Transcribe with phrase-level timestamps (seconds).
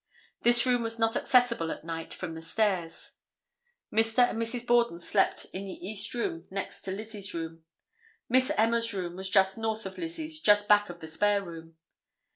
[0.41, 3.11] This room was not accessible at night from the stairs.
[3.93, 4.27] Mr.
[4.27, 4.65] and Mrs.
[4.65, 7.65] Borden slept in the east room next to Lizzie's room.
[8.27, 11.77] Miss Emma's room was just north of Lizzie's, just back of the spare room.